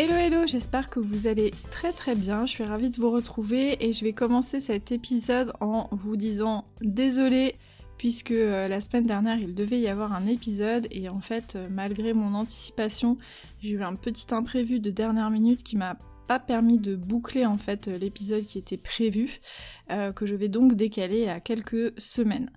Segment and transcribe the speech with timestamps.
[0.00, 3.84] Hello hello, j'espère que vous allez très très bien, je suis ravie de vous retrouver
[3.84, 7.56] et je vais commencer cet épisode en vous disant désolé
[7.96, 11.66] puisque euh, la semaine dernière il devait y avoir un épisode et en fait euh,
[11.68, 13.18] malgré mon anticipation
[13.60, 17.56] j'ai eu un petit imprévu de dernière minute qui m'a pas permis de boucler en
[17.56, 19.40] fait l'épisode qui était prévu,
[19.90, 22.50] euh, que je vais donc décaler à quelques semaines.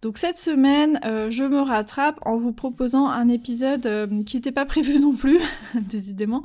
[0.00, 4.52] Donc cette semaine, euh, je me rattrape en vous proposant un épisode euh, qui n'était
[4.52, 5.40] pas prévu non plus,
[5.74, 6.44] décidément,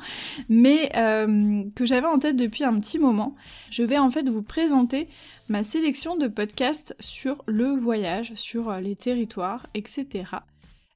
[0.50, 0.90] mais
[1.76, 3.36] que j'avais en tête depuis un petit moment.
[3.70, 5.08] Je vais en fait vous présenter
[5.48, 10.24] ma sélection de podcasts sur le voyage, sur les territoires, etc.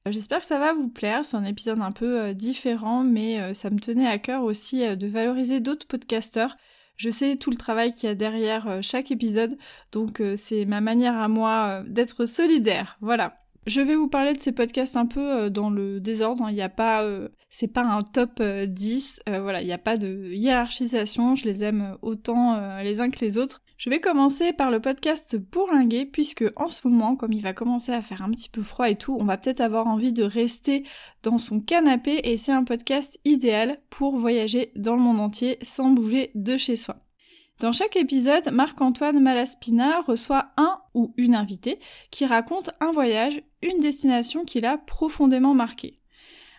[0.06, 3.40] Euh, j'espère que ça va vous plaire, c'est un épisode un peu euh, différent, mais
[3.40, 6.56] euh, ça me tenait à cœur aussi de valoriser d'autres podcasteurs.
[6.96, 9.58] Je sais tout le travail qu'il y a derrière chaque épisode,
[9.92, 12.96] donc c'est ma manière à moi d'être solidaire.
[13.02, 13.45] Voilà.
[13.66, 16.50] Je vais vous parler de ces podcasts un peu dans le désordre, hein.
[16.50, 17.04] il n'y a pas
[17.50, 21.96] c'est pas un top 10, voilà, il n'y a pas de hiérarchisation, je les aime
[22.02, 23.62] autant les uns que les autres.
[23.78, 27.92] Je vais commencer par le podcast Bourlinguer, puisque en ce moment, comme il va commencer
[27.92, 30.84] à faire un petit peu froid et tout, on va peut-être avoir envie de rester
[31.22, 35.90] dans son canapé et c'est un podcast idéal pour voyager dans le monde entier sans
[35.90, 37.05] bouger de chez soi.
[37.58, 41.78] Dans chaque épisode, Marc-Antoine Malaspina reçoit un ou une invitée
[42.10, 45.98] qui raconte un voyage, une destination qui l'a profondément marqué.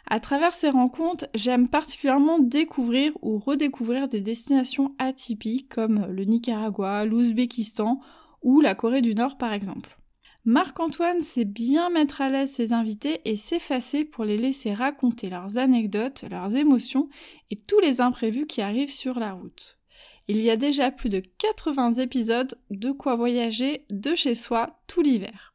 [0.08, 7.06] À travers ces rencontres, j'aime particulièrement découvrir ou redécouvrir des destinations atypiques comme le Nicaragua,
[7.06, 8.00] l'Ouzbékistan
[8.42, 10.00] ou la Corée du Nord par exemple.
[10.46, 15.60] Marc-Antoine sait bien mettre à l'aise ses invités et s'effacer pour les laisser raconter leurs
[15.60, 17.08] anecdotes, leurs émotions
[17.52, 19.77] et tous les imprévus qui arrivent sur la route.
[20.30, 25.02] Il y a déjà plus de 80 épisodes de quoi voyager de chez soi tout
[25.02, 25.54] l'hiver.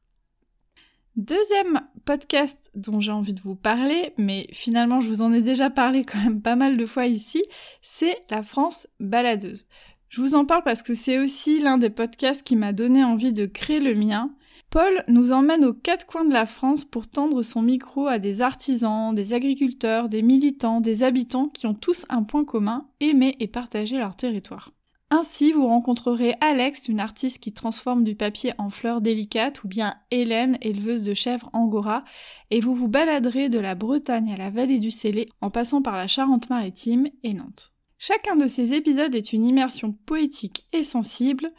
[1.16, 5.68] Deuxième podcast dont j'ai envie de vous parler, mais finalement je vous en ai déjà
[5.68, 7.44] parlé quand même pas mal de fois ici,
[7.82, 9.66] c'est La France baladeuse.
[10.08, 13.34] Je vous en parle parce que c'est aussi l'un des podcasts qui m'a donné envie
[13.34, 14.34] de créer le mien.
[14.72, 18.40] Paul nous emmène aux quatre coins de la France pour tendre son micro à des
[18.40, 23.48] artisans, des agriculteurs, des militants, des habitants qui ont tous un point commun, aimer et
[23.48, 24.72] partager leur territoire.
[25.10, 29.96] Ainsi, vous rencontrerez Alex, une artiste qui transforme du papier en fleurs délicates, ou bien
[30.10, 32.02] Hélène, éleveuse de chèvres angora,
[32.50, 35.96] et vous vous baladerez de la Bretagne à la vallée du Célé en passant par
[35.96, 37.74] la Charente-Maritime et Nantes.
[37.98, 41.52] Chacun de ces épisodes est une immersion poétique et sensible,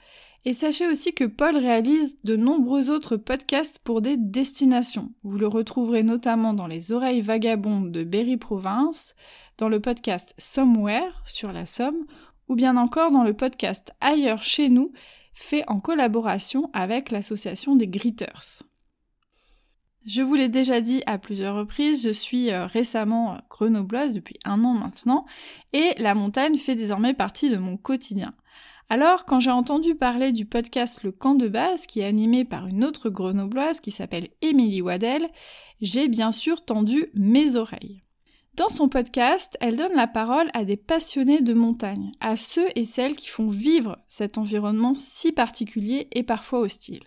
[0.45, 5.13] et sachez aussi que Paul réalise de nombreux autres podcasts pour des destinations.
[5.23, 9.15] Vous le retrouverez notamment dans Les Oreilles Vagabondes de Berry Province,
[9.57, 12.05] dans le podcast Somewhere sur la Somme,
[12.49, 14.91] ou bien encore dans le podcast Ailleurs chez nous,
[15.33, 18.63] fait en collaboration avec l'association des Gritters.
[20.05, 24.65] Je vous l'ai déjà dit à plusieurs reprises, je suis euh, récemment grenobloise depuis un
[24.65, 25.25] an maintenant,
[25.71, 28.33] et la montagne fait désormais partie de mon quotidien.
[28.93, 32.67] Alors, quand j'ai entendu parler du podcast Le Camp de base, qui est animé par
[32.67, 35.31] une autre grenobloise qui s'appelle Émilie Waddell,
[35.81, 38.03] j'ai bien sûr tendu mes oreilles.
[38.53, 42.85] Dans son podcast, elle donne la parole à des passionnés de montagne, à ceux et
[42.85, 47.01] celles qui font vivre cet environnement si particulier et parfois hostile.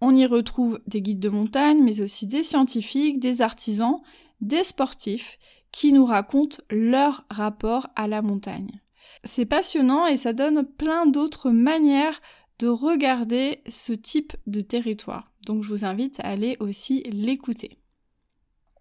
[0.00, 4.00] On y retrouve des guides de montagne, mais aussi des scientifiques, des artisans,
[4.40, 5.40] des sportifs,
[5.72, 8.80] qui nous racontent leur rapport à la montagne.
[9.24, 12.20] C'est passionnant et ça donne plein d'autres manières
[12.58, 15.30] de regarder ce type de territoire.
[15.46, 17.78] Donc je vous invite à aller aussi l'écouter.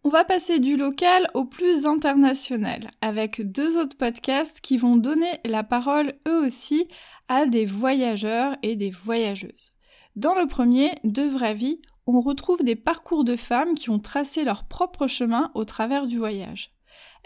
[0.03, 5.39] On va passer du local au plus international, avec deux autres podcasts qui vont donner
[5.45, 6.87] la parole eux aussi
[7.27, 9.73] à des voyageurs et des voyageuses.
[10.15, 14.43] Dans le premier, De vraie vie, on retrouve des parcours de femmes qui ont tracé
[14.43, 16.73] leur propre chemin au travers du voyage.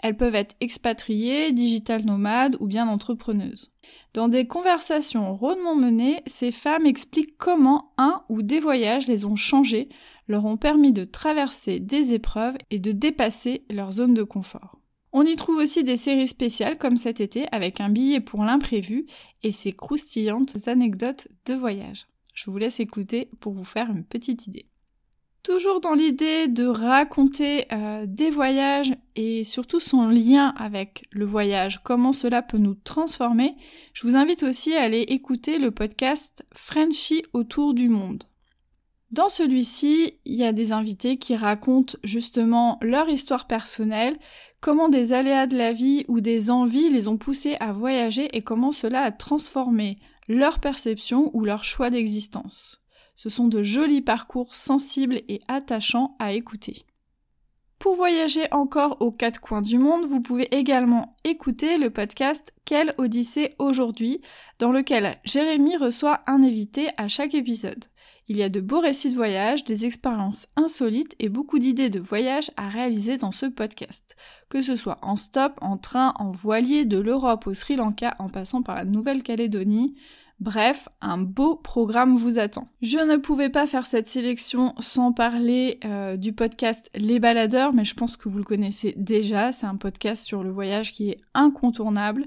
[0.04, 3.72] Elles peuvent être expatriées, digital nomades ou bien entrepreneuses.
[4.12, 9.34] Dans des conversations rondement menées, ces femmes expliquent comment un ou des voyages les ont
[9.34, 9.88] changées,
[10.28, 14.78] leur ont permis de traverser des épreuves et de dépasser leur zone de confort.
[15.14, 19.06] On y trouve aussi des séries spéciales comme cet été avec un billet pour l'imprévu
[19.42, 22.08] et ses croustillantes anecdotes de voyage.
[22.34, 24.66] Je vous laisse écouter pour vous faire une petite idée.
[25.44, 31.82] Toujours dans l'idée de raconter euh, des voyages et surtout son lien avec le voyage,
[31.84, 33.54] comment cela peut nous transformer,
[33.92, 38.24] je vous invite aussi à aller écouter le podcast Frenchy autour du monde.
[39.10, 44.16] Dans celui-ci, il y a des invités qui racontent justement leur histoire personnelle,
[44.62, 48.40] comment des aléas de la vie ou des envies les ont poussés à voyager et
[48.40, 52.83] comment cela a transformé leur perception ou leur choix d'existence.
[53.14, 56.84] Ce sont de jolis parcours sensibles et attachants à écouter.
[57.78, 62.94] Pour voyager encore aux quatre coins du monde, vous pouvez également écouter le podcast Quelle
[62.96, 64.22] Odyssée aujourd'hui,
[64.58, 67.84] dans lequel Jérémy reçoit un invité à chaque épisode.
[68.26, 72.00] Il y a de beaux récits de voyage, des expériences insolites et beaucoup d'idées de
[72.00, 74.16] voyage à réaliser dans ce podcast.
[74.48, 78.30] Que ce soit en stop, en train, en voilier, de l'Europe au Sri Lanka en
[78.30, 79.94] passant par la Nouvelle-Calédonie,
[80.40, 82.68] Bref, un beau programme vous attend.
[82.82, 87.84] Je ne pouvais pas faire cette sélection sans parler euh, du podcast Les Baladeurs, mais
[87.84, 89.52] je pense que vous le connaissez déjà.
[89.52, 92.26] C'est un podcast sur le voyage qui est incontournable.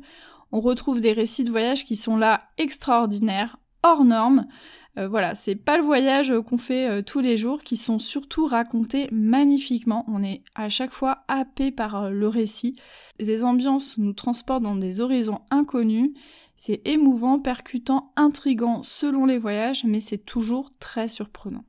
[0.52, 4.48] On retrouve des récits de voyage qui sont là extraordinaires, hors normes.
[4.98, 8.46] Euh, voilà, c'est pas le voyage qu'on fait euh, tous les jours, qui sont surtout
[8.46, 10.06] racontés magnifiquement.
[10.08, 12.76] On est à chaque fois happé par le récit.
[13.20, 16.12] Les ambiances nous transportent dans des horizons inconnus
[16.58, 21.64] c'est émouvant, percutant, intrigant selon les voyages, mais c'est toujours très surprenant.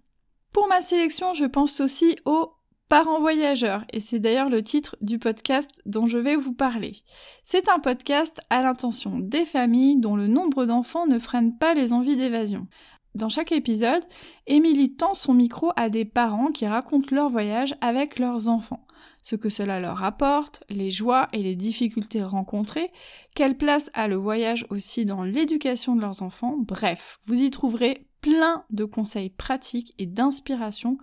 [0.52, 2.52] Pour ma sélection, je pense aussi aux
[2.88, 6.96] parents voyageurs, et c'est d'ailleurs le titre du podcast dont je vais vous parler.
[7.44, 11.92] C'est un podcast à l'intention des familles dont le nombre d'enfants ne freine pas les
[11.92, 12.66] envies d'évasion.
[13.14, 14.02] Dans chaque épisode,
[14.46, 18.86] Émilie tend son micro à des parents qui racontent leur voyage avec leurs enfants
[19.28, 22.90] ce que cela leur apporte, les joies et les difficultés rencontrées,
[23.34, 28.06] quelle place a le voyage aussi dans l'éducation de leurs enfants, bref, vous y trouverez
[28.22, 30.96] plein de conseils pratiques et d'inspiration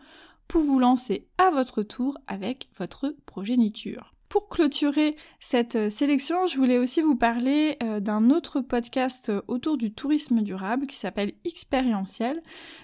[0.47, 4.14] pour vous lancer à votre tour avec votre progéniture.
[4.29, 9.41] Pour clôturer cette euh, sélection, je voulais aussi vous parler euh, d'un autre podcast euh,
[9.47, 12.41] autour du tourisme durable qui s'appelle Expérientiel,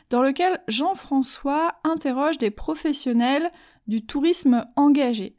[0.10, 3.52] dans lequel Jean-François interroge des professionnels
[3.88, 5.36] du tourisme engagé.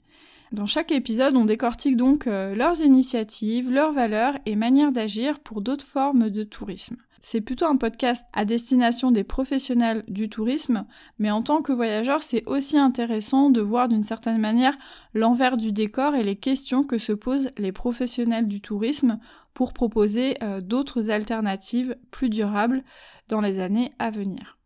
[0.50, 5.86] Dans chaque épisode, on décortique donc leurs initiatives, leurs valeurs et manières d'agir pour d'autres
[5.86, 6.96] formes de tourisme.
[7.24, 10.86] C'est plutôt un podcast à destination des professionnels du tourisme,
[11.20, 14.76] mais en tant que voyageur, c'est aussi intéressant de voir d'une certaine manière
[15.14, 19.20] l'envers du décor et les questions que se posent les professionnels du tourisme
[19.54, 22.82] pour proposer euh, d'autres alternatives plus durables
[23.28, 24.58] dans les années à venir.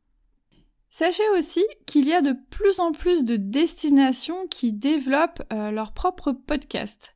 [0.89, 5.93] Sachez aussi qu'il y a de plus en plus de destinations qui développent euh, leur
[5.93, 7.15] propre podcast.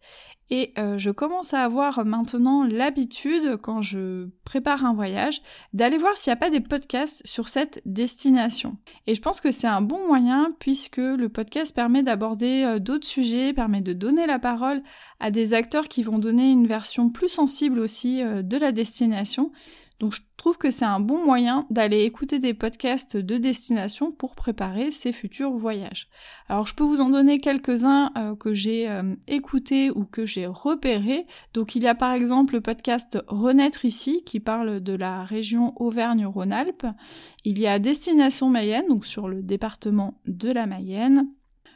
[0.52, 5.42] Et euh, je commence à avoir maintenant l'habitude, quand je prépare un voyage,
[5.72, 8.76] d'aller voir s'il n'y a pas des podcasts sur cette destination.
[9.06, 13.06] Et je pense que c'est un bon moyen puisque le podcast permet d'aborder euh, d'autres
[13.06, 14.82] sujets, permet de donner la parole
[15.20, 19.52] à des acteurs qui vont donner une version plus sensible aussi euh, de la destination.
[20.00, 24.34] Donc je trouve que c'est un bon moyen d'aller écouter des podcasts de destination pour
[24.34, 26.08] préparer ses futurs voyages.
[26.48, 30.46] Alors je peux vous en donner quelques-uns euh, que j'ai euh, écoutés ou que j'ai
[30.46, 31.26] repérés.
[31.52, 35.74] Donc il y a par exemple le podcast Renaître ici qui parle de la région
[35.76, 36.86] Auvergne-Rhône-Alpes.
[37.44, 41.28] Il y a Destination Mayenne, donc sur le département de la Mayenne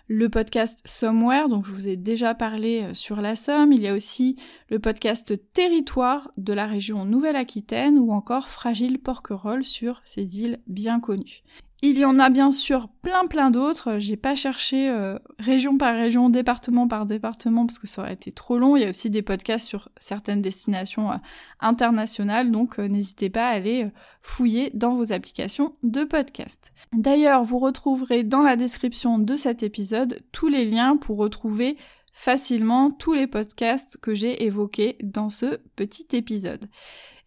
[0.06, 3.72] le podcast Somewhere, dont je vous ai déjà parlé euh, sur la Somme.
[3.72, 4.36] Il y a aussi
[4.68, 11.00] le podcast Territoire de la région Nouvelle-Aquitaine ou encore Fragile Porquerolles sur ces îles bien
[11.00, 11.42] connues.
[11.82, 13.98] Il y en a bien sûr plein plein d'autres.
[13.98, 18.32] J'ai pas cherché euh, région par région, département par département parce que ça aurait été
[18.32, 18.76] trop long.
[18.76, 21.16] Il y a aussi des podcasts sur certaines destinations euh,
[21.60, 23.88] internationales, donc euh, n'hésitez pas à aller
[24.22, 26.72] fouiller dans vos applications de podcast.
[26.94, 31.76] D'ailleurs, vous retrouverez dans la description de cet épisode tous les liens pour retrouver
[32.14, 36.64] facilement tous les podcasts que j'ai évoqués dans ce petit épisode.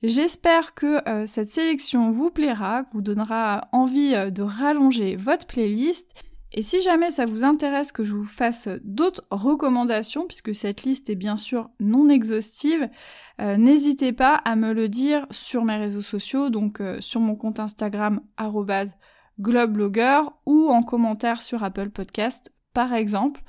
[0.03, 6.13] J'espère que euh, cette sélection vous plaira, vous donnera envie euh, de rallonger votre playlist.
[6.53, 11.09] Et si jamais ça vous intéresse que je vous fasse d'autres recommandations, puisque cette liste
[11.09, 12.89] est bien sûr non exhaustive,
[13.41, 17.59] euh, n'hésitez pas à me le dire sur mes réseaux sociaux, donc sur mon compte
[17.59, 18.21] Instagram
[19.39, 23.41] globlogger ou en commentaire sur Apple Podcast par exemple.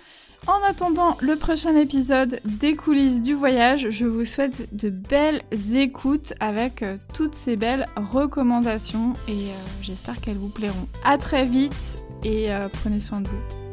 [0.47, 5.43] En attendant le prochain épisode des coulisses du voyage, je vous souhaite de belles
[5.75, 10.89] écoutes avec euh, toutes ces belles recommandations et euh, j'espère qu'elles vous plairont.
[11.05, 13.68] A très vite et euh, prenez soin de vous.